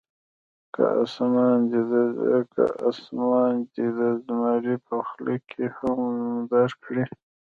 که 0.73 0.83
اسمان 1.03 1.57
دې 3.75 3.81
د 3.97 3.99
زمري 4.27 4.75
په 4.87 4.95
خوله 5.07 5.35
کې 5.49 5.65
هم 5.77 6.01
درکړي. 6.51 7.03